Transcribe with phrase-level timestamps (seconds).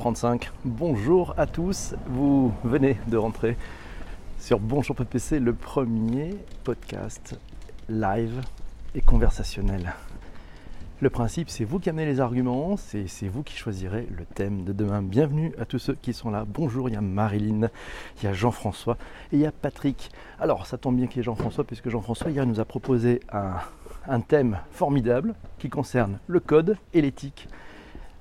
[0.00, 0.50] 35.
[0.64, 3.58] Bonjour à tous, vous venez de rentrer
[4.38, 7.38] sur Bonjour PPC, le premier podcast
[7.86, 8.40] live
[8.94, 9.92] et conversationnel.
[11.02, 14.72] Le principe, c'est vous qui amenez les arguments, c'est vous qui choisirez le thème de
[14.72, 15.02] demain.
[15.02, 16.46] Bienvenue à tous ceux qui sont là.
[16.48, 17.68] Bonjour, il y a Marilyn,
[18.18, 18.96] il y a Jean-François
[19.32, 20.10] et il y a Patrick.
[20.40, 24.20] Alors, ça tombe bien qu'il y ait Jean-François, puisque Jean-François hier nous a proposé un
[24.22, 27.48] thème formidable qui concerne le code et l'éthique.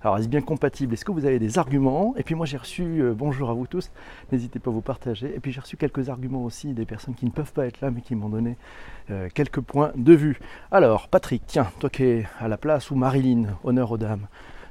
[0.02, 0.94] Alors, est-ce bien compatible?
[0.94, 2.14] Est-ce que vous avez des arguments?
[2.16, 3.92] Et puis moi, j'ai reçu, euh, bonjour à vous tous,
[4.32, 5.36] n'hésitez pas à vous partager.
[5.36, 7.92] Et puis j'ai reçu quelques arguments aussi des personnes qui ne peuvent pas être là,
[7.92, 8.56] mais qui m'ont donné
[9.12, 10.40] euh, quelques points de vue.
[10.72, 14.28] Alors, Patrick, tiens, toi qui es à la place, ou Marilyn, honneur aux dames,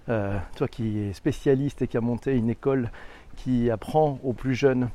[0.08, 2.90] euh, toi qui es spécialiste et qui a monté une école
[3.36, 4.88] qui apprend aux plus jeunes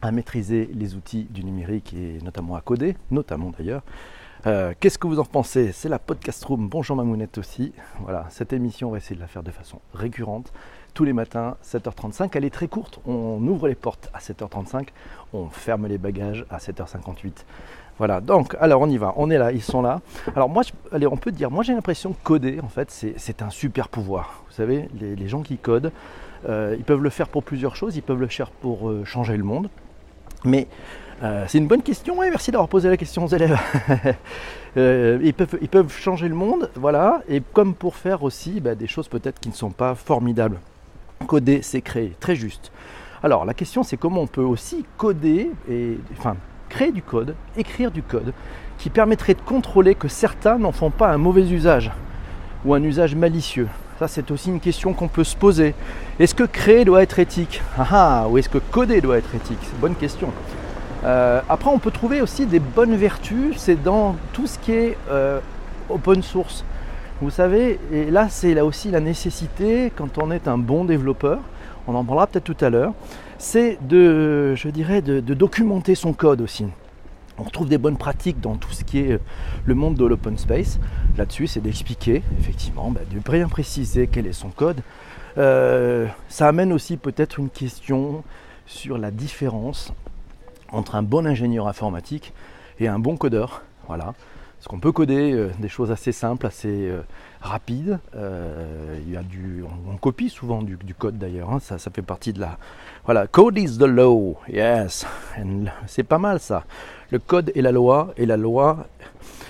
[0.00, 3.82] à maîtriser les outils du numérique et notamment à coder, notamment d'ailleurs.
[4.46, 5.72] Euh, qu'est-ce que vous en pensez?
[5.72, 6.68] C'est la podcast room.
[6.68, 7.72] Bonjour Mamounette aussi.
[7.98, 10.52] Voilà, cette émission, on va essayer de la faire de façon récurrente.
[10.94, 12.30] Tous les matins, 7h35.
[12.34, 13.00] Elle est très courte.
[13.06, 14.88] On ouvre les portes à 7h35.
[15.32, 17.32] On ferme les bagages à 7h58.
[17.98, 19.14] Voilà, donc, alors on y va.
[19.16, 20.00] On est là, ils sont là.
[20.36, 20.62] Alors moi,
[20.92, 24.44] allez, on peut dire, moi j'ai l'impression que coder, en fait, c'est un super pouvoir.
[24.46, 25.90] Vous savez, les, gens qui codent,
[26.48, 27.96] euh, ils peuvent le faire pour plusieurs choses.
[27.96, 29.70] Ils peuvent le faire pour euh, changer le monde.
[30.44, 30.68] Mais
[31.22, 33.58] euh, c'est une bonne question, et merci d'avoir posé la question aux élèves.
[34.78, 39.08] Euh, ils, peuvent, changer le monde, voilà, et comme pour faire aussi bah, des choses
[39.08, 40.60] peut-être qui ne sont pas formidables.
[41.26, 42.70] Coder, c'est créer, très juste.
[43.22, 46.36] Alors la question c'est comment on peut aussi coder, et, enfin
[46.68, 48.34] créer du code, écrire du code,
[48.76, 51.90] qui permettrait de contrôler que certains n'en font pas un mauvais usage
[52.66, 53.68] ou un usage malicieux.
[53.98, 55.74] Ça, c'est aussi une question qu'on peut se poser.
[56.18, 57.62] Est-ce que créer doit être éthique?
[57.78, 59.58] Ah, ah, Ou est-ce que coder doit être éthique?
[59.62, 60.30] C'est bonne question.
[61.04, 64.96] Euh, après, on peut trouver aussi des bonnes vertus, c'est dans tout ce qui est
[65.10, 65.40] euh,
[65.88, 66.64] open source.
[67.20, 71.40] Vous savez, et là, c'est là aussi la nécessité, quand on est un bon développeur,
[71.86, 72.92] on en parlera peut-être tout à l'heure,
[73.38, 76.66] c'est de, je dirais, de, documenter son code aussi.
[77.38, 79.20] On retrouve des bonnes pratiques dans tout ce qui est
[79.64, 80.78] le monde de l'open space.
[81.18, 84.80] Là-dessus, c'est d'expliquer, effectivement, bah, de bien préciser quel est son code.
[85.38, 88.24] Euh, ça amène aussi peut-être une question
[88.66, 89.92] sur la différence
[90.72, 92.32] entre un bon ingénieur informatique
[92.78, 93.62] et un bon codeur.
[93.86, 94.14] Voilà.
[94.58, 97.02] Parce qu'on peut coder euh, des choses assez simples, assez euh,
[97.40, 97.98] rapides.
[98.14, 101.52] Euh, y a du, on, copie souvent du, code d'ailleurs.
[101.52, 101.60] Hein.
[101.60, 102.58] ça, ça fait partie de la.
[103.04, 104.36] Voilà, code is the law.
[104.48, 105.06] Yes.
[105.86, 106.64] C'est pas mal ça.
[107.10, 108.86] Le code est la loi et la loi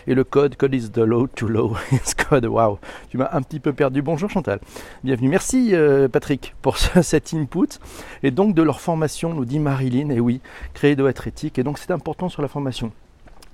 [0.07, 2.47] et le code, code is the law to law is code.
[2.47, 2.79] Waouh,
[3.11, 4.03] tu m'as un petit peu perdu.
[4.03, 4.61] Bonjour Chantal,
[5.05, 5.29] bienvenue.
[5.29, 5.75] Merci
[6.13, 7.79] Patrick pour cet input.
[8.23, 10.41] Et donc de leur formation, nous dit Marilyn, et oui,
[10.75, 11.59] créer doit être éthique.
[11.59, 12.93] Et donc c'est important sur la formation.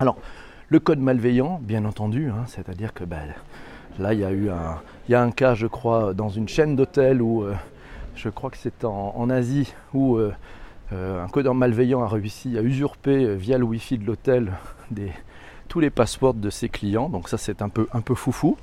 [0.01, 0.17] Alors,
[0.73, 3.21] le code malveillant, bien entendu, hein, c'est-à-dire que ben,
[3.99, 6.77] là, il y a eu un, y a un cas, je crois, dans une chaîne
[6.77, 7.55] d'hôtels où, euh,
[8.15, 10.33] je crois que c'est en, Asie, où euh,
[10.93, 14.53] euh, un codeur malveillant a réussi à usurper via le Wi-Fi de l'hôtel
[15.81, 17.09] les passeports de ses clients.
[17.09, 18.57] Donc ça, c'est un peu, un peu foufou.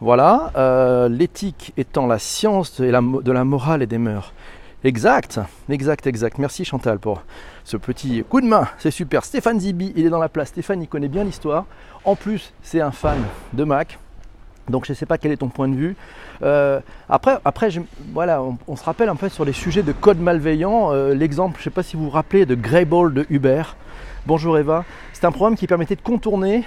[0.00, 4.32] Voilà, l'éthique étant la science de la morale et des mœurs.
[4.84, 6.36] Exact, exact, exact.
[6.36, 7.22] Merci Chantal pour
[7.64, 8.68] ce petit coup de main.
[8.76, 9.24] C'est super.
[9.24, 10.48] Stéphane Zibi, il est dans la place.
[10.48, 11.64] Stéphane, il connaît bien l'histoire.
[12.04, 13.16] En plus, c'est un fan
[13.54, 13.98] de Mac.
[14.68, 15.96] Donc je ne sais pas quel est ton point de vue.
[16.42, 17.70] Euh, après, après
[18.12, 20.92] voilà, on, se rappelle un peu sur les sujets de code malveillant.
[20.92, 23.62] Euh, l'exemple, je ne sais pas si vous vous rappelez de Greyball de Uber.
[24.26, 24.86] Bonjour Eva.
[25.12, 26.64] C'est un programme qui permettait de contourner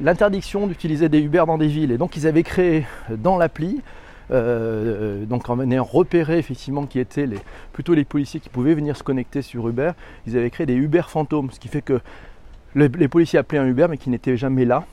[0.00, 1.92] l'interdiction d'utiliser des Uber dans des villes.
[1.92, 3.82] Et donc ils avaient créé dans l'appli
[4.30, 7.28] euh, donc en venant repérer effectivement qui étaient
[7.74, 9.92] plutôt les policiers qui pouvaient venir se connecter sur Uber,
[10.26, 12.00] ils avaient créé des Uber fantômes, ce qui fait que
[12.74, 14.84] les, policiers appelaient un Uber mais qui n'était jamais là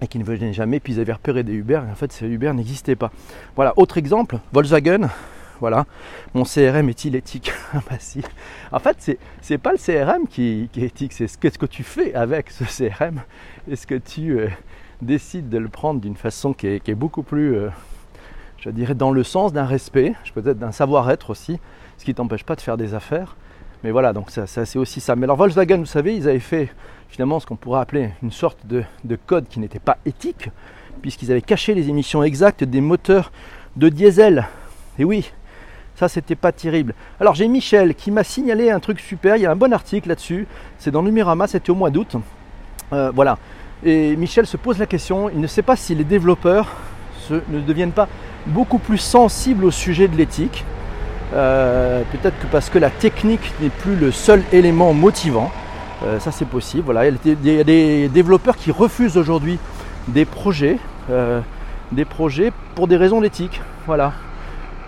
[0.00, 2.26] et qui ne venaient jamais, puis ils avaient repéré des Uber et en fait ces
[2.26, 3.12] Uber n'existaient pas.
[3.56, 5.08] Voilà, autre exemple, Volkswagen,
[5.64, 5.86] voilà,
[6.34, 7.50] mon CRM est-il éthique?
[7.72, 8.20] Ah bah si.
[8.70, 11.82] En fait, c'est, c'est pas le CRM qui, est éthique, c'est ce, qu'est-ce que tu
[11.82, 13.22] fais avec ce CRM.
[13.70, 14.48] Est-ce que tu euh,
[15.00, 17.70] décides de le prendre d'une façon qui est, beaucoup plus euh,
[18.58, 21.58] je dirais, dans le sens d'un respect, peut-être d'un savoir-être aussi,
[21.96, 23.36] ce qui ne t'empêche pas de faire des affaires.
[23.82, 25.16] Mais voilà, donc ça, c'est aussi ça.
[25.16, 26.68] Mais alors Volkswagen, vous savez, ils avaient fait
[27.08, 28.84] finalement ce qu'on pourrait appeler une sorte de,
[29.26, 30.50] code qui n'était pas éthique,
[31.00, 33.32] puisqu'ils avaient caché les émissions exactes des moteurs
[33.76, 34.46] de diesel.
[34.98, 35.32] Et oui,
[35.96, 36.94] ça c'était pas terrible.
[37.20, 40.08] Alors j'ai Michel qui m'a signalé un truc super, il y a un bon article
[40.08, 40.46] là-dessus,
[40.78, 42.16] c'est dans Numérama, c'était au mois d'août.
[42.92, 43.38] Euh, voilà.
[43.84, 46.68] Et Michel se pose la question, il ne sait pas si les développeurs
[47.30, 48.08] ne deviennent pas
[48.46, 50.64] beaucoup plus sensible au sujet de l'éthique.
[51.34, 55.50] Euh, peut-être que parce que la technique n'est plus le seul élément motivant.
[56.04, 56.84] Euh, ça c'est possible.
[56.84, 57.06] Voilà.
[57.06, 59.58] Il y a des développeurs qui refusent aujourd'hui
[60.08, 60.78] des projets,
[61.92, 63.60] des projets pour des raisons d'éthique.
[63.86, 64.12] Voilà.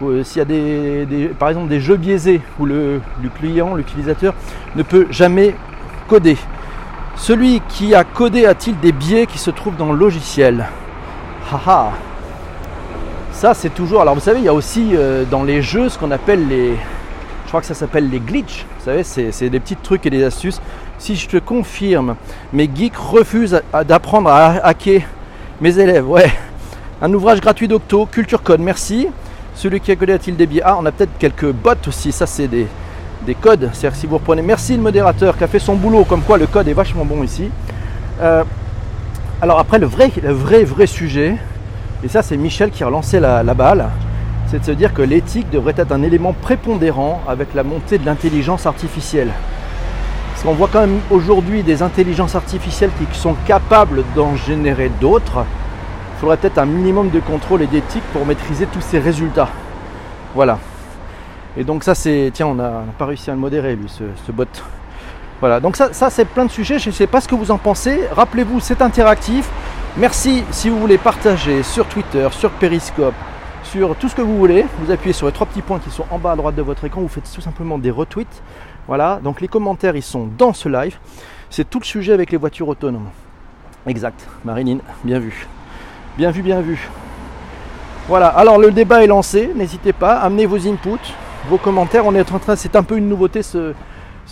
[0.02, 3.00] Euh, s'il y a des, par exemple des jeux biaisés où le,
[3.38, 4.34] client, l'utilisateur
[4.74, 5.54] ne peut jamais
[6.08, 6.36] coder.
[7.16, 10.66] Celui qui a codé a-t-il des biais qui se trouvent dans le logiciel?
[11.50, 11.92] Haha
[13.32, 14.02] Ça c'est toujours.
[14.02, 16.74] Alors vous savez, il y a aussi euh, dans les jeux ce qu'on appelle les.
[17.44, 18.66] Je crois que ça s'appelle les glitches.
[18.78, 20.60] Vous savez, c'est des petits trucs et des astuces.
[20.98, 22.16] Si je te confirme,
[22.52, 25.02] mes geeks refusent d'apprendre à hacker
[25.60, 26.08] mes élèves.
[26.08, 26.30] Ouais.
[27.00, 29.08] Un ouvrage gratuit d'Octo, Culture Code, merci.
[29.56, 32.12] Celui qui a codé a-t-il des Ah, on a peut-être quelques bots aussi.
[32.12, 32.66] Ça, c'est des,
[33.24, 33.70] des codes.
[33.72, 36.46] C'est-à-dire si vous reprenez, merci le modérateur qui a fait son boulot, comme quoi le
[36.46, 37.50] code est vachement bon ici.
[38.20, 38.44] Euh,
[39.40, 41.36] alors après le vrai, le vrai, vrai sujet,
[42.04, 43.88] et ça c'est Michel qui a relancé la, la balle,
[44.46, 48.06] c'est de se dire que l'éthique devrait être un élément prépondérant avec la montée de
[48.06, 49.30] l'intelligence artificielle.
[50.30, 55.44] Parce qu'on voit quand même aujourd'hui des intelligences artificielles qui sont capables d'en générer d'autres.
[56.16, 59.50] Il faudrait peut-être un minimum de contrôle et d'éthique pour maîtriser tous ces résultats.
[60.34, 60.58] Voilà.
[61.58, 62.30] Et donc ça c'est.
[62.32, 64.46] Tiens, on n'a pas réussi à le modérer lui, ce, bot.
[65.40, 67.50] Voilà, donc ça, ça c'est plein de sujets, je ne sais pas ce que vous
[67.50, 68.00] en pensez.
[68.12, 69.46] Rappelez-vous, c'est interactif.
[69.98, 73.14] Merci si vous voulez partager sur Twitter, sur Periscope,
[73.62, 74.64] sur tout ce que vous voulez.
[74.78, 76.84] Vous appuyez sur les trois petits points qui sont en bas à droite de votre
[76.84, 78.42] écran, vous faites tout simplement des retweets.
[78.86, 80.96] Voilà, donc les commentaires ils sont dans ce live.
[81.50, 83.10] C'est tout le sujet avec les voitures autonomes.
[83.86, 85.46] Exact, Marilyn, bien vu.
[86.16, 86.88] Bien vu, bien vu.
[88.08, 91.12] Voilà, alors le débat est lancé, n'hésitez pas, amenez vos inputs,
[91.50, 92.06] vos commentaires.
[92.06, 93.74] On est en train, c'est un peu une nouveauté ce,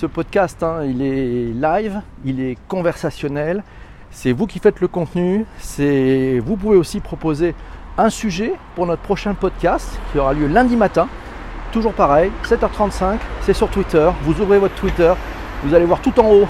[0.07, 0.63] podcast.
[0.63, 0.85] Hein.
[0.87, 3.63] Il est live, il est conversationnel.
[4.11, 5.45] C'est vous qui faites le contenu.
[5.59, 7.55] C'est vous pouvez aussi proposer
[7.99, 11.07] un sujet pour notre prochain podcast qui aura lieu lundi matin.
[11.71, 14.09] Toujours pareil, 7h35, c'est sur Twitter.
[14.23, 15.13] Vous ouvrez votre Twitter,
[15.63, 16.49] vous allez voir tout en haut.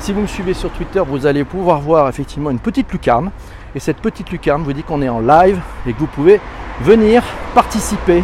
[0.00, 3.30] Si vous me suivez sur Twitter, vous allez pouvoir voir effectivement une petite lucarne.
[3.76, 6.40] Et cette petite lucarne vous dit qu'on est en live et que vous pouvez
[6.80, 7.24] venir
[7.54, 8.22] participer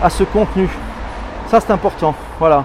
[0.00, 0.68] à ce contenu.
[1.48, 2.14] Ça c'est important.
[2.38, 2.64] Voilà.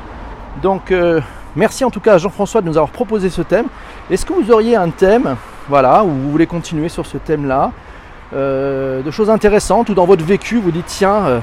[0.61, 1.19] Donc euh,
[1.55, 3.65] merci en tout cas à Jean-François de nous avoir proposé ce thème.
[4.11, 5.35] Est-ce que vous auriez un thème,
[5.67, 7.71] voilà, où vous voulez continuer sur ce thème-là,
[8.33, 11.39] euh, de choses intéressantes ou dans votre vécu vous dites tiens, euh,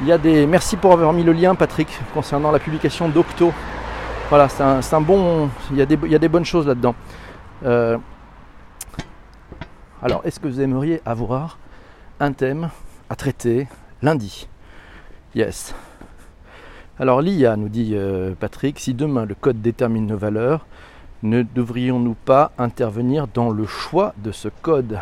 [0.00, 0.46] il y a des.
[0.46, 3.52] Merci pour avoir mis le lien, Patrick, concernant la publication d'Octo.
[4.30, 5.48] Voilà, c'est un, bon.
[5.70, 6.94] Il y, a des, il y, a des, bonnes choses là-dedans.
[10.00, 11.58] Alors, est-ce que vous aimeriez avoir
[12.20, 12.70] un thème
[13.10, 13.66] à traiter
[14.00, 14.48] lundi?
[15.34, 15.74] Yes.
[17.00, 20.66] Alors l'IA, nous dit euh, Patrick, si demain le code détermine nos valeurs,
[21.24, 25.00] ne devrions-nous pas intervenir dans le choix de ce code?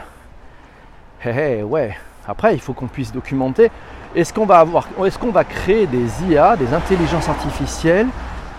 [1.24, 1.94] Hé hé, ouais.
[2.26, 3.70] Après, il faut qu'on puisse documenter.
[4.14, 4.64] Est-ce qu'on va
[5.04, 8.08] est-ce qu'on va créer des IA, des intelligences artificielles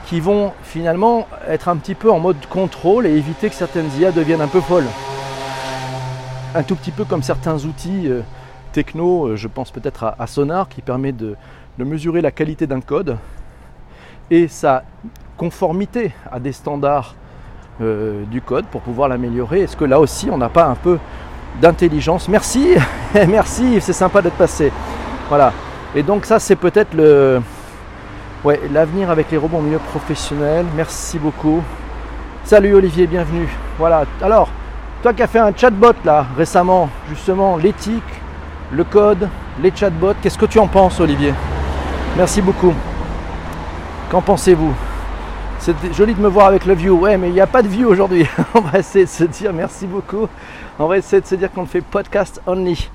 [0.06, 4.12] qui vont finalement être un petit peu en mode contrôle et éviter que certaines IA
[4.12, 4.86] deviennent un peu folles?
[6.56, 8.22] Un tout petit peu comme certains outils euh,
[8.72, 11.36] techno, euh, je pense peut-être à, Sonar qui permet de,
[11.78, 13.18] mesurer la qualité d'un code
[14.32, 14.84] et sa
[15.36, 17.16] conformité à des standards
[17.82, 19.62] euh, du code pour pouvoir l'améliorer.
[19.62, 20.98] Est-ce que là aussi on n'a pas un peu
[21.62, 22.28] d'intelligence?
[22.30, 22.76] Merci,
[23.28, 24.72] merci, c'est sympa d'être passé.
[25.28, 25.54] Voilà.
[25.96, 27.42] Et donc ça c'est peut-être le
[28.44, 30.66] ouais, l'avenir avec les robots au milieu professionnel.
[30.76, 31.62] Merci beaucoup.
[32.46, 33.50] Salut Olivier, bienvenue.
[33.78, 34.06] Voilà.
[34.22, 34.50] Alors,
[35.08, 38.04] toi qui as fait un chatbot là récemment, justement, l'éthique,
[38.74, 39.30] le code,
[39.64, 40.16] les chatbots.
[40.22, 41.34] Qu'est-ce que tu en penses, Olivier?
[42.18, 42.74] Merci beaucoup.
[44.12, 44.74] Qu'en pensez-vous?
[45.60, 47.00] C'est joli de me voir avec le view.
[47.00, 48.28] Ouais, mais il n'y a pas de view aujourd'hui.
[48.54, 50.28] On va essayer de se dire merci beaucoup.
[50.78, 52.90] On va essayer de se dire qu'on fait podcast only.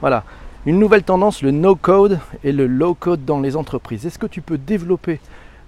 [0.00, 0.24] Voilà.
[0.64, 4.06] Une nouvelle tendance, le no-code et le low-code dans les entreprises.
[4.06, 5.20] Est-ce que tu peux développer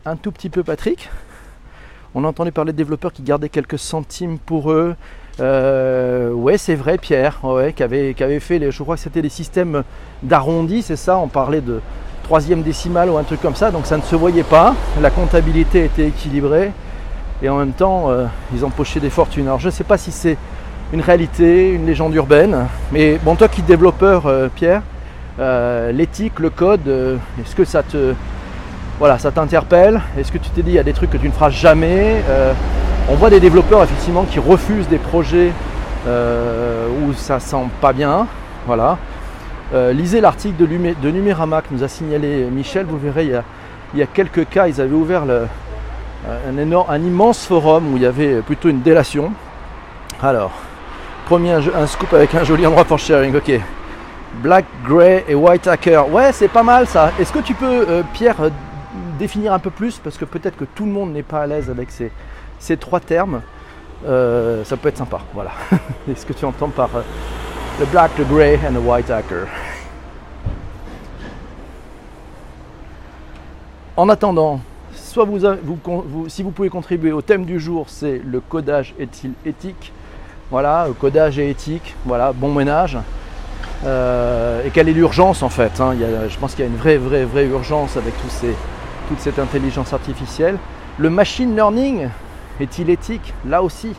[0.06, 1.10] un tout petit peu, Patrick?
[2.14, 4.96] On a entendu parler de développeurs qui gardaient quelques centimes pour eux,
[5.40, 9.28] euh, ouais, c'est vrai, Pierre, ouais, qui, avait, fait, les, je crois que c'était des
[9.28, 9.82] systèmes
[10.22, 11.80] d'arrondi, c'est ça, on parlait de
[12.24, 15.84] troisième décimale ou un truc comme ça, donc ça ne se voyait pas, la comptabilité
[15.84, 16.72] était équilibrée,
[17.42, 19.46] et en même temps, euh, ils empochaient des fortunes.
[19.46, 20.36] Alors je ne sais pas si c'est
[20.92, 24.82] une réalité, une légende urbaine, mais bon, toi qui es développeur, euh, Pierre,
[25.92, 26.86] l'éthique, le code,
[27.40, 28.14] est-ce que ça te...
[28.98, 29.98] Voilà, ça t'interpelle?
[30.18, 32.16] Est-ce que tu t'es dit, il y a des trucs que tu ne feras jamais
[33.08, 35.52] on voit des développeurs effectivement qui refusent des projets
[36.06, 38.26] euh, où ça sent pas bien.
[38.66, 38.98] Voilà.
[39.72, 43.30] Euh, lisez l'article de, de que nous a signalé Michel, vous verrez,
[43.94, 45.22] il y a, quelques cas, ils avaient ouvert
[46.26, 49.32] un immense forum où il y avait plutôt une délation.
[50.22, 50.50] Alors,
[51.26, 53.60] premier un, scoop avec un joli endroit pour sharing, ok.
[54.42, 56.12] Black, Grey et White Hacker.
[56.12, 57.12] Ouais, c'est pas mal ça.
[57.20, 58.36] Est-ce que tu peux, euh, Pierre,
[59.18, 59.98] définir un peu plus?
[59.98, 62.10] Parce que peut-être que tout le monde n'est pas à l'aise avec ces,
[62.60, 63.40] ces trois termes,
[64.06, 65.20] euh, ça peut être sympa.
[65.34, 65.50] Voilà.
[66.14, 67.02] ce que tu entends par euh,
[67.80, 69.46] le black, le grey and the white hacker
[73.96, 74.60] En attendant,
[74.94, 75.40] soit vous,
[76.28, 79.92] si vous pouvez contribuer au thème du jour, c'est le codage est-il éthique?
[80.50, 82.96] Voilà, le codage est éthique, voilà, bon ménage.
[83.84, 85.94] Euh, et quelle est l'urgence en fait hein?
[86.28, 88.12] Je pense qu'il y a une vraie, vraie, vraie urgence avec
[89.08, 90.58] toute cette intelligence artificielle.
[90.98, 92.08] Le machine learning
[92.62, 93.94] est-il éthique Là aussi,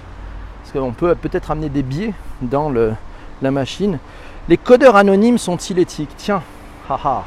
[0.62, 4.00] parce qu'on peut peut-être amener des biais dans la machine.
[4.50, 6.42] Les codeurs anonymes sont-ils éthiques Tiens,
[6.90, 7.24] haha.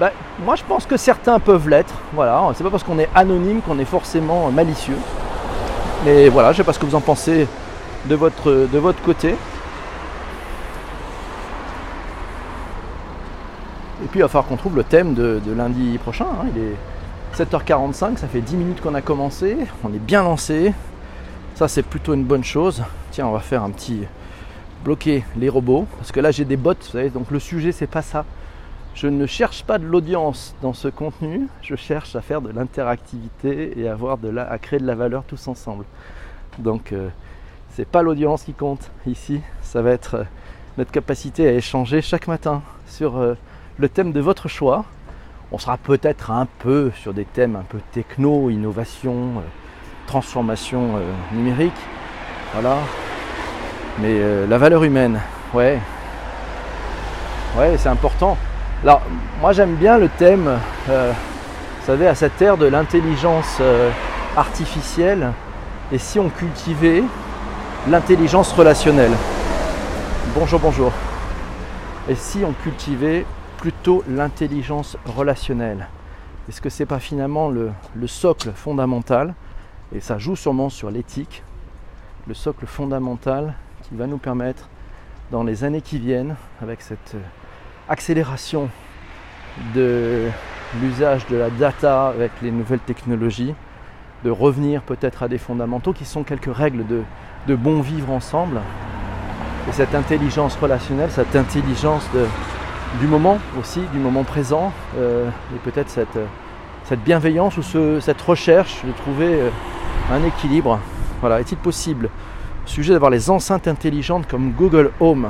[0.00, 0.10] Ben,
[0.44, 1.94] moi je pense que certains peuvent l'être.
[2.12, 4.96] Voilà, c'est pas parce qu'on est anonyme qu'on est forcément malicieux.
[6.04, 7.46] Mais voilà, je sais pas ce que vous en pensez
[8.06, 9.36] de votre, de votre côté.
[14.02, 16.26] Et puis il va falloir qu'on trouve le thème de, lundi prochain.
[16.26, 16.46] Hein.
[16.54, 16.76] Il est
[17.36, 19.56] 7h45, ça fait 10 minutes qu'on a commencé.
[19.82, 20.72] On est bien lancé.
[21.56, 22.84] Ça c'est plutôt une bonne chose.
[23.10, 24.04] Tiens, on va faire un petit
[24.84, 25.86] bloquer les robots.
[25.96, 28.24] Parce que là j'ai des bots, vous savez, donc le sujet c'est pas ça.
[28.94, 33.80] Je ne cherche pas de l'audience dans ce contenu, je cherche à faire de l'interactivité
[33.80, 35.84] et à, avoir de la, à créer de la valeur tous ensemble.
[36.60, 37.08] Donc euh,
[37.70, 40.24] c'est pas l'audience qui compte ici, ça va être euh,
[40.78, 43.34] notre capacité à échanger chaque matin sur euh,
[43.78, 44.84] le thème de votre choix.
[45.54, 49.34] On sera peut-être un peu sur des thèmes un peu techno, innovation,
[50.08, 50.94] transformation
[51.30, 51.78] numérique.
[52.52, 52.78] Voilà.
[54.00, 55.20] Mais la valeur humaine,
[55.52, 55.78] ouais.
[57.56, 58.36] Ouais, c'est important.
[58.82, 59.02] Alors,
[59.40, 60.58] moi j'aime bien le thème,
[60.90, 63.90] euh, vous savez, à cette ère de l'intelligence euh,
[64.36, 65.30] artificielle,
[65.92, 67.04] et si on cultivait
[67.88, 69.12] l'intelligence relationnelle
[70.34, 70.90] Bonjour, bonjour.
[72.08, 73.24] Et si on cultivait
[73.64, 75.88] plutôt l'intelligence relationnelle
[76.50, 79.32] Est-ce que c'est pas finalement le, le, socle fondamental,
[79.96, 81.42] et ça joue sûrement sur l'éthique,
[82.28, 83.54] le socle fondamental
[83.88, 84.68] qui va nous permettre
[85.32, 87.16] dans les années qui viennent, avec cette
[87.88, 88.68] accélération
[89.74, 90.28] de
[90.82, 93.54] l'usage de la data avec les nouvelles technologies,
[94.24, 98.60] de revenir peut-être à des fondamentaux qui sont quelques règles de, bon vivre ensemble.
[99.70, 102.06] Et cette intelligence relationnelle, cette intelligence
[103.00, 106.18] du moment aussi, du moment présent, euh, et peut-être cette,
[106.84, 107.62] cette, bienveillance ou
[108.00, 109.50] cette recherche de trouver euh,
[110.12, 110.78] un équilibre.
[111.20, 112.10] Voilà, est-il possible,
[112.66, 115.28] sujet d'avoir les enceintes intelligentes comme Google Home,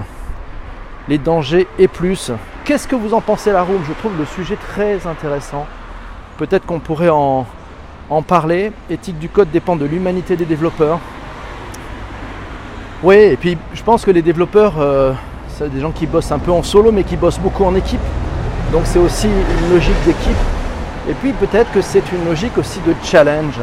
[1.08, 2.32] les dangers et plus.
[2.64, 3.82] Qu'est-ce que vous en pensez la room?
[3.86, 5.66] Je trouve le sujet très intéressant.
[6.38, 7.46] Peut-être qu'on pourrait en,
[8.10, 8.72] en parler.
[8.90, 10.98] Éthique du code dépend de l'humanité des développeurs.
[13.02, 15.12] Oui, et puis je pense que les développeurs, euh,
[15.62, 18.00] des gens qui bossent un peu en solo, mais qui bossent beaucoup en équipe.
[18.72, 20.36] Donc c'est aussi une logique d'équipe.
[21.08, 23.60] Et puis peut-être que c'est une logique aussi de challenge.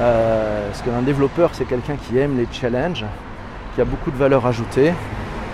[0.00, 3.04] Euh, parce qu'un développeur, c'est quelqu'un qui aime les challenges,
[3.74, 4.94] qui a beaucoup de valeur ajoutée.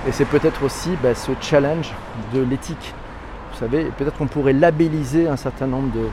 [0.07, 1.93] Et c'est peut-être aussi bah, ce challenge
[2.33, 2.95] de l'éthique.
[3.53, 6.09] Vous savez, peut-être qu'on pourrait labelliser un certain nombre de,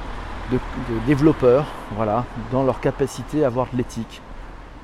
[1.08, 4.22] développeurs voilà, dans leur capacité à avoir de l'éthique.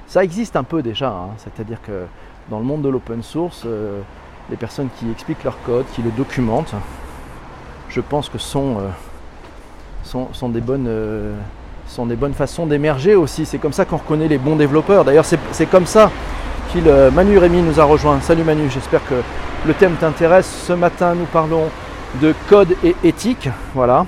[0.08, 1.30] Ça existe un peu déjà, hein.
[1.38, 2.06] c'est-à-dire que
[2.50, 4.02] dans le monde de l'open source, euh,
[4.50, 6.74] les personnes qui expliquent leur code, qui le documentent,
[7.90, 11.34] je pense que sont, euh, sont, des bonnes, euh,
[11.88, 13.46] sont des bonnes façons d'émerger aussi.
[13.46, 15.06] C'est comme ça qu'on reconnaît les bons développeurs.
[15.06, 16.10] D'ailleurs, c'est comme ça
[16.78, 18.20] euh, Manu Rémy nous a rejoint.
[18.22, 19.16] Salut Manu, j'espère que
[19.68, 20.50] le thème t'intéresse.
[20.68, 21.66] Ce matin, nous parlons
[22.22, 23.50] de code et éthique.
[23.76, 24.06] Voilà.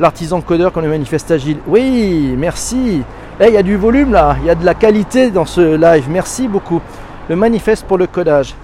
[0.00, 1.58] L'artisan codeur comme le manifeste agile.
[1.66, 3.02] Oui, merci.
[3.40, 5.76] Eh, il y a du volume là, il y a de la qualité dans ce
[5.76, 6.06] live.
[6.10, 6.80] Merci beaucoup.
[7.28, 8.54] Le manifeste pour le codage.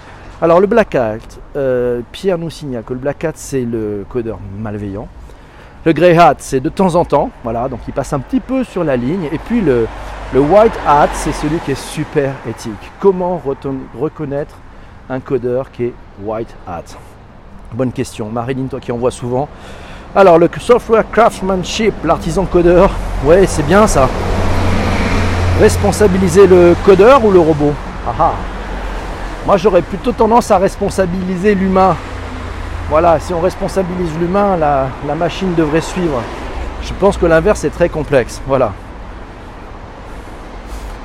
[0.45, 1.17] Alors le Black Hat,
[1.57, 5.09] euh, Pierre nous signale que le Black Hat c'est le codeur malveillant.
[5.87, 8.63] Le Grey Hat c'est de temps en temps, voilà, donc il passe un petit peu
[8.63, 9.25] sur la ligne.
[9.33, 9.87] Et puis le,
[10.35, 12.91] le white hat, c'est celui qui est super éthique.
[13.01, 13.41] Comment
[13.99, 14.55] reconnaître
[15.09, 16.95] un codeur qui est white hat?
[17.73, 18.29] Bonne question.
[18.29, 19.49] Marilyn, toi qui en vois souvent.
[20.15, 22.91] Alors, le software craftsmanship, l'artisan codeur,
[23.25, 24.11] ouais, c'est bien ça.
[25.59, 27.73] Responsabiliser le codeur ou le robot?
[28.07, 28.33] Ah, ah.
[29.47, 31.97] Moi, j'aurais plutôt tendance à responsabiliser l'humain.
[32.89, 36.23] Voilà, si on responsabilise l'humain, la, machine devrait suivre.
[36.83, 38.41] Je pense que l'inverse est très complexe.
[38.47, 38.73] Voilà.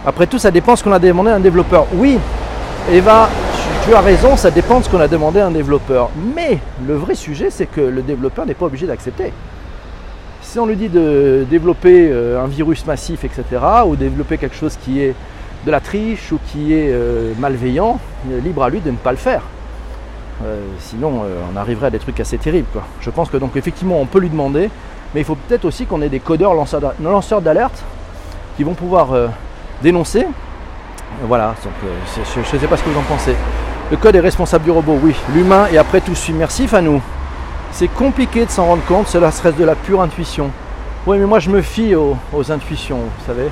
[0.05, 1.86] Après tout, ça dépend de ce qu'on a demandé à un développeur.
[1.96, 2.17] Oui,
[2.89, 3.27] Eva,
[3.84, 6.10] tu, as raison, ça dépend de ce qu'on a demandé à un développeur.
[6.36, 9.34] Mais le vrai sujet, c'est que le développeur n'est pas obligé d'accepter.
[10.41, 13.43] Si on lui dit de développer euh, un virus massif, etc.,
[13.86, 15.13] ou développer quelque chose qui est
[15.65, 17.99] de la triche ou qui est euh, malveillant,
[18.43, 19.41] libre à lui de ne pas le faire.
[20.43, 21.21] Euh, sinon,
[21.53, 22.67] on arriverait à des trucs assez terribles.
[23.01, 24.69] Je pense que donc effectivement, on peut lui demander,
[25.13, 27.83] mais il faut peut-être aussi qu'on ait des codeurs lanceurs d'alerte
[28.55, 29.09] qui vont pouvoir
[29.81, 30.25] dénoncer.
[31.23, 33.35] Voilà, donc, euh, je ne sais pas ce que vous en pensez.
[33.91, 35.15] Le code est responsable du robot, oui.
[35.33, 37.01] L'humain est après tout submersif à nous.
[37.71, 40.49] c'est compliqué de s'en rendre compte, cela serait de la pure intuition.
[41.05, 42.15] Oui, mais moi je me fie aux,
[42.51, 43.49] intuitions, vous savez.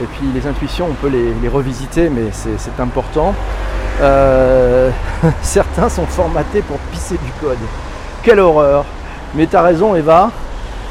[0.00, 3.34] Et puis les intuitions, on peut les, revisiter, mais c'est important.
[4.00, 4.90] Euh,
[5.42, 7.58] certains sont formatés pour pisser du code.
[8.22, 8.84] Quelle horreur
[9.34, 10.30] Mais tu as raison, Eva.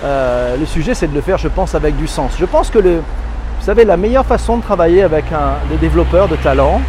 [0.04, 2.34] Euh, le sujet, c'est de le faire, je pense, avec du sens.
[2.40, 5.26] Je pense que le, vous savez, la meilleure façon de travailler avec
[5.70, 6.82] des développeurs de talent,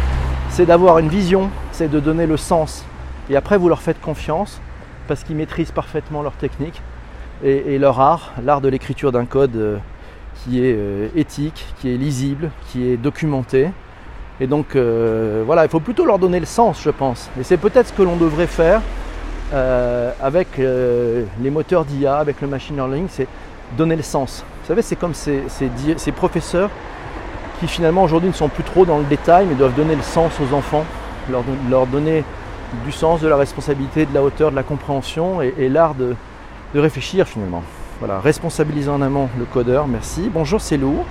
[0.49, 2.85] c'est d'avoir une vision, c'est de donner le sens.
[3.29, 4.61] Et après, vous leur faites confiance
[5.07, 6.81] parce qu'ils maîtrisent parfaitement leur technique
[7.43, 9.77] et, leur art, l'art de l'écriture d'un code euh,
[10.35, 13.69] qui est euh, éthique, qui est lisible, qui est documenté.
[14.39, 17.29] Et donc euh, voilà, il faut plutôt leur donner le sens, je pense.
[17.39, 18.81] Et c'est peut-être ce que l'on devrait faire
[20.19, 23.27] avec les moteurs d'IA, avec le machine learning, c'est
[23.77, 24.43] donner le sens.
[24.61, 25.43] Vous savez, c'est comme ces,
[26.15, 26.71] professeurs
[27.59, 30.31] qui finalement aujourd'hui ne sont plus trop dans le détail, mais doivent donner le sens
[30.39, 30.85] aux enfants,
[31.69, 32.23] leur donner
[32.85, 36.15] du sens, de la responsabilité, de la hauteur, de la compréhension et, l'art de,
[36.75, 37.63] réfléchir finalement.
[38.05, 40.29] Voilà, responsabiliser en amont le codeur, merci.
[40.29, 41.05] Bonjour, c'est Lou,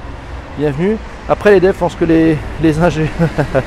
[0.59, 0.99] bienvenue.
[1.27, 3.09] Après les devs, je pense que les, les ingés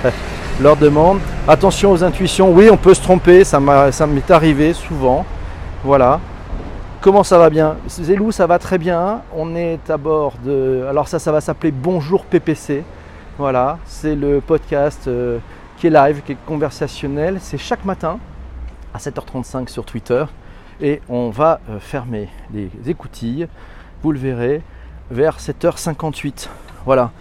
[0.61, 1.21] leur demandent.
[1.47, 5.25] Attention aux intuitions, oui, on peut se tromper, ça m'est arrivé souvent.
[5.83, 6.19] Voilà.
[7.01, 7.77] Comment ça va bien?
[7.87, 9.21] Zélou, ça va très bien.
[9.35, 10.85] On est à bord de.
[10.87, 12.83] Alors, ça, ça va s'appeler Bonjour PPC.
[13.39, 15.07] Voilà, c'est le podcast.
[15.07, 15.39] Euh,
[15.79, 17.39] qui est live, qui est conversationnel.
[17.41, 18.19] C'est chaque matin
[18.93, 20.25] à 7h35 sur Twitter.
[20.81, 23.47] Et on va euh, fermer les écoutilles,
[24.03, 24.61] vous le verrez,
[25.09, 26.49] vers 7h58.
[26.85, 27.11] Voilà.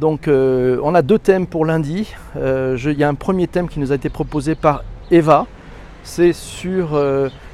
[0.00, 2.14] Donc euh, on a deux thèmes pour lundi.
[2.36, 5.46] Euh, il y a un premier thème qui nous a été proposé par Eva.
[6.02, 6.98] C'est sur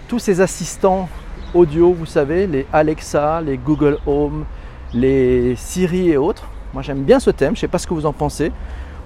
[0.09, 1.09] tous ces assistants
[1.55, 4.45] audio, vous savez, les Alexa, les Google Home,
[4.93, 6.49] les Siri et autres.
[6.75, 8.53] Moi j'aime bien ce thème, je ne sais pas ce que vous en pensez.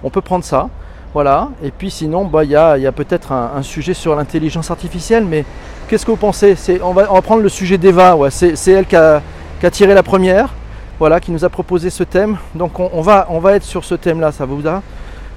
[0.02, 0.69] On peut prendre ça.
[1.16, 1.49] Voilà.
[1.62, 5.47] Et puis sinon, bah, il y a, peut-être un, sujet sur l'intelligence artificielle, mais
[5.88, 8.16] qu'est-ce que vous pensez on va, prendre le sujet d'Eva.
[8.31, 9.23] C'est, elle qui a,
[9.71, 10.50] tiré la première,
[10.99, 12.37] voilà, qui nous a proposé ce thème.
[12.54, 14.82] Donc on, va, on va être sur ce thème-là, ça vous va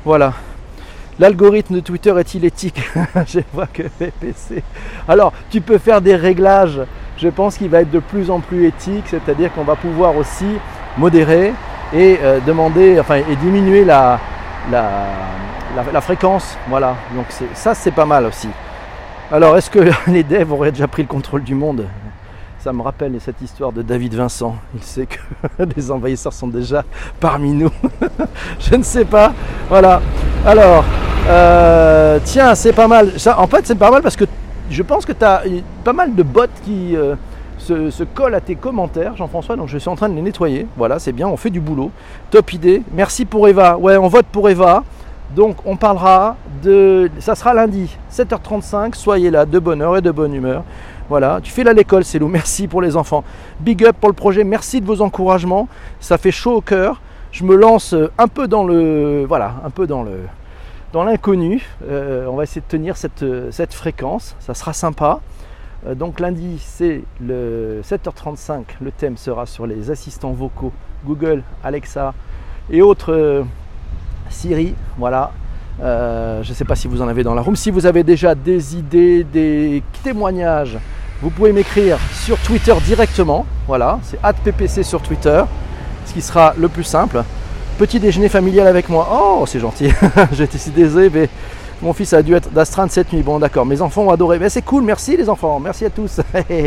[0.05, 0.33] Voilà.
[1.19, 2.81] L'algorithme de Twitter est-il éthique
[3.27, 4.63] Je vois que PPC.
[5.07, 6.79] Alors, tu peux faire des réglages.
[7.17, 10.47] Je pense qu'il va être de plus en plus éthique, c'est-à-dire qu'on va pouvoir aussi
[10.97, 11.53] modérer
[11.93, 14.17] et euh, demander, enfin, et diminuer la,
[14.71, 16.57] la, fréquence.
[16.69, 18.47] Voilà, donc ça c'est pas mal aussi.
[19.31, 21.85] Alors est-ce que les devs auraient déjà pris le contrôle du monde?
[22.59, 24.55] Ça me rappelle cette histoire de David Vincent.
[24.73, 25.19] Il sait que
[25.75, 26.83] les envahisseurs sont déjà
[27.19, 27.71] parmi nous.
[28.59, 29.33] Je ne sais pas.
[29.69, 30.01] Voilà.
[30.45, 30.83] Alors,
[31.27, 33.13] euh, tiens, c'est pas mal.
[33.37, 34.25] En fait, c'est pas mal parce que
[34.69, 35.43] je pense que tu as
[35.83, 37.15] pas mal de bots qui euh,
[37.59, 39.55] se, se, collent à tes commentaires, Jean-François.
[39.55, 40.65] Donc, je suis en train de les nettoyer.
[40.75, 41.27] Voilà, c'est bien.
[41.27, 41.91] On fait du boulot.
[42.31, 42.81] Top idée.
[42.93, 43.77] Merci pour Eva.
[43.77, 44.83] Ouais, on vote pour Eva.
[45.35, 47.09] Donc on parlera de...
[47.19, 50.63] Ça sera lundi, 7h35, soyez là, de bonne heure et de bonne humeur.
[51.07, 53.23] Voilà, tu fais là l'école, c'est merci pour les enfants.
[53.59, 55.67] Big up pour le projet, merci de vos encouragements,
[55.99, 57.01] ça fait chaud au cœur.
[57.31, 59.25] Je me lance un peu dans le...
[59.27, 60.21] Voilà, un peu dans le...
[60.91, 65.19] Dans l'inconnu, euh, on va essayer de tenir cette, cette fréquence, ça sera sympa.
[65.87, 70.73] Euh, donc lundi, c'est le 7h35, le thème sera sur les assistants vocaux
[71.05, 72.13] Google, Alexa
[72.69, 73.43] et autres euh,
[74.29, 75.31] Siri, voilà.
[75.81, 77.55] Euh, je ne sais pas si vous en avez dans la room.
[77.55, 80.77] Si vous avez déjà des idées, des témoignages,
[81.21, 83.45] vous pouvez m'écrire sur Twitter directement.
[83.67, 85.41] Voilà, c'est @ppc sur Twitter,
[86.05, 87.23] ce qui sera le plus simple.
[87.77, 89.07] Petit déjeuner familial avec moi.
[89.11, 89.89] Oh, c'est gentil.
[90.33, 91.29] J'étais si désolé, mais
[91.81, 93.21] mon fils a dû être d'astreinte cette nuit.
[93.21, 93.65] Bon, d'accord.
[93.65, 94.37] Mes enfants ont adoré.
[94.37, 94.83] Mais c'est cool.
[94.83, 95.61] Merci les enfants.
[95.61, 96.19] Merci à tous.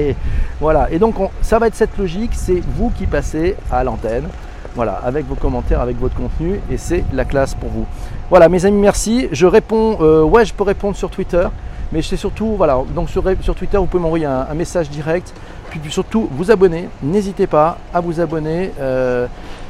[0.60, 0.90] voilà.
[0.90, 2.30] Et donc, ça va être cette logique.
[2.34, 4.24] C'est vous qui passez à l'antenne.
[4.74, 7.84] Voilà, avec vos commentaires, avec votre contenu, et c'est la classe pour vous.
[8.30, 9.28] Voilà, mes amis, merci.
[9.30, 11.46] Je réponds, euh, ouais, je peux répondre sur Twitter,
[11.92, 13.22] mais c'est surtout, voilà, donc sur,
[13.54, 15.34] Twitter, vous pouvez m'envoyer un, message direct,
[15.68, 16.88] puis, surtout vous abonner.
[17.02, 18.72] N'hésitez pas à vous abonner.
[18.80, 19.26] Euh,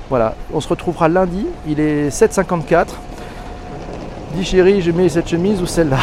[0.09, 2.87] voilà, on se retrouvera lundi, il est 7h54.
[4.35, 5.99] Dis chérie, je mets cette chemise ou celle-là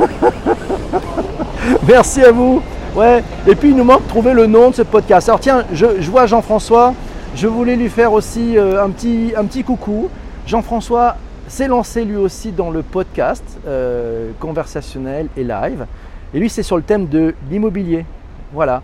[1.86, 2.62] Merci à vous.
[2.94, 5.28] Ouais, et puis il nous manque de trouver le nom de ce podcast.
[5.28, 6.94] Alors tiens, je vois Jean-François.
[7.38, 10.08] Je voulais lui faire aussi euh, un, petit, coucou.
[10.44, 11.14] Jean-François
[11.46, 15.86] s'est lancé lui aussi dans le podcast euh, conversationnel et live.
[16.34, 18.04] Et lui, c'est sur le thème de l'immobilier.
[18.52, 18.82] Voilà.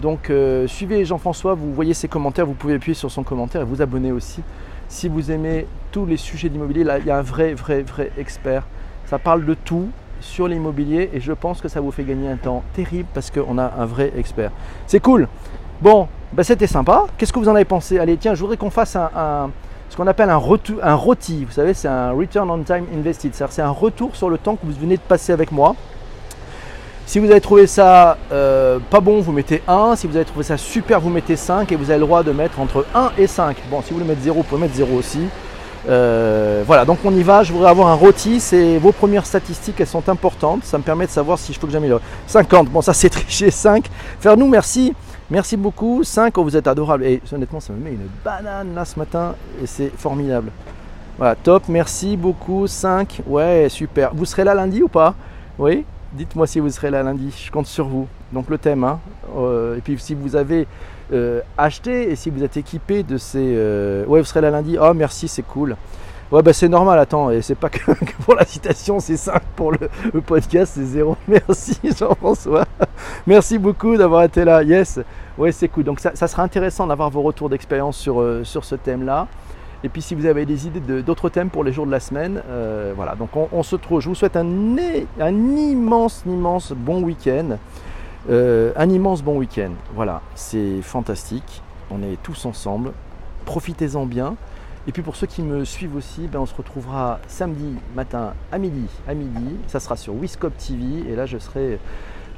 [0.00, 3.64] Donc, euh, suivez Jean-François, vous voyez ses commentaires, vous pouvez appuyer sur son commentaire et
[3.64, 4.40] vous abonner aussi.
[4.86, 8.12] Si vous aimez tous les sujets d'immobilier, là, il y a un vrai, vrai, vrai
[8.18, 8.68] expert.
[9.06, 9.88] Ça parle de tout
[10.20, 13.58] sur l'immobilier et je pense que ça vous fait gagner un temps terrible parce qu'on
[13.58, 14.52] a un vrai expert.
[14.86, 15.26] C'est cool.
[15.82, 17.06] Bon, ben, c'était sympa.
[17.16, 17.98] Qu'est-ce que vous en avez pensé?
[17.98, 19.50] Allez, tiens, je voudrais qu'on fasse un,
[19.88, 20.40] ce qu'on appelle un,
[20.82, 21.44] un ROTI.
[21.44, 23.32] Vous savez, c'est un Return on Time Invested.
[23.34, 25.74] C'est un retour sur le temps que vous venez de passer avec moi.
[27.06, 29.94] Si vous avez trouvé ça euh, pas bon, vous mettez 1.
[29.94, 31.70] Si vous avez trouvé ça super, vous mettez 5.
[31.70, 33.56] Et vous avez le droit de mettre entre 1 et 5.
[33.70, 35.20] Bon, si vous voulez mettre 0, vous pouvez mettre 0 aussi.
[35.88, 37.44] Euh, voilà, donc on y va.
[37.44, 38.40] Je voudrais avoir un rôti.
[38.40, 40.64] C'est vos premières statistiques, elles sont importantes.
[40.64, 42.00] Ça me permet de savoir si je peux que j'améliore.
[42.26, 43.52] 50, bon, ça c'est triché.
[43.52, 43.84] 5.
[44.18, 44.92] Faire nous, merci.
[45.30, 46.04] Merci beaucoup.
[46.04, 47.04] 5, vous êtes adorable.
[47.04, 49.34] Et honnêtement, ça me met une banane là ce matin.
[49.62, 50.50] Et c'est formidable.
[51.18, 51.64] Voilà, top.
[51.68, 52.66] Merci beaucoup.
[52.66, 53.22] 5.
[53.26, 54.14] Ouais, super.
[54.14, 55.14] Vous serez là lundi ou pas?
[55.58, 58.06] Oui Dites-moi si vous serez là lundi, je compte sur vous.
[58.32, 59.00] Donc le thème, hein.
[59.36, 60.66] Euh, et puis si vous avez
[61.12, 63.54] euh, acheté et si vous êtes équipé de ces...
[63.56, 65.76] Euh, ouais, vous serez là lundi, oh merci, c'est cool.
[66.32, 67.78] Ouais, bah c'est normal, attends, et c'est pas que,
[68.24, 71.16] pour la citation, c'est 5 pour le, podcast, c'est 0.
[71.28, 72.64] Merci Jean-François.
[73.26, 74.62] Merci beaucoup d'avoir été là.
[74.62, 74.98] Yes,
[75.38, 75.84] ouais, c'est cool.
[75.84, 79.28] Donc ça, sera intéressant d'avoir vos retours d'expérience sur, sur ce thème-là.
[79.84, 82.42] Et puis si vous avez des idées d'autres thèmes pour les jours de la semaine,
[82.48, 83.14] euh, voilà.
[83.14, 84.00] Donc on, se trouve.
[84.00, 84.46] Je vous souhaite un,
[85.20, 87.58] un immense, immense bon week-end.
[88.28, 89.70] Euh, un immense bon week-end.
[89.94, 91.62] Voilà, c'est fantastique.
[91.90, 92.92] On est tous ensemble.
[93.44, 94.34] Profitez-en bien.
[94.88, 98.58] Et puis pour ceux qui me suivent aussi, ben on se retrouvera samedi matin à
[98.58, 98.86] midi.
[99.08, 101.10] À midi, ça sera sur Wiscop TV.
[101.10, 101.80] Et là, je serai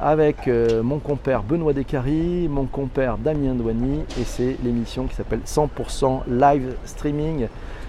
[0.00, 5.40] avec euh, mon compère Benoît Descaries, mon compère Damien Douany, et c'est l'émission qui s'appelle
[5.44, 7.48] 100% Live Streaming.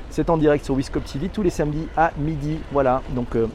[0.10, 2.58] C'est en direct sur Wiscop TV tous les samedis à midi.
[2.74, 3.48] Voilà, donc euh,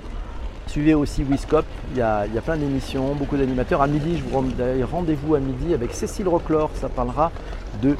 [0.68, 3.82] suivez aussi Wiscop, il y a, il y a plein d'émissions, beaucoup d'animateurs.
[3.82, 4.44] À midi, je vous rends
[4.90, 7.30] rendez-vous à midi avec Cécile Roclor, ça parlera
[7.82, 7.94] de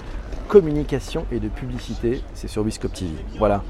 [0.48, 3.10] communication et de publicité, c'est sur Wiscop TV.
[3.38, 3.62] Voilà.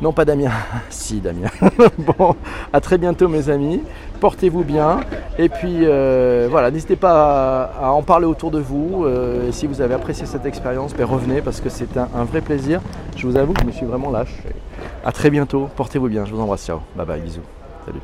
[0.00, 0.50] Non, pas Damien.
[0.90, 1.48] si, Damien.
[1.98, 2.36] bon,
[2.72, 3.82] à très bientôt, mes amis.
[4.20, 5.00] Portez-vous bien.
[5.38, 9.04] Et puis, euh, voilà, n'hésitez pas à, en parler autour de vous.
[9.04, 12.40] Euh, si vous avez apprécié cette expérience, ben, revenez parce que c'est un, un, vrai
[12.40, 12.80] plaisir.
[13.16, 14.42] Je vous avoue que je me suis vraiment lâche.
[15.04, 15.68] À très bientôt.
[15.76, 16.24] Portez-vous bien.
[16.24, 16.64] Je vous embrasse.
[16.64, 16.80] Ciao.
[16.96, 17.20] Bye bye.
[17.20, 17.40] Bisous.
[17.84, 18.00] Salut.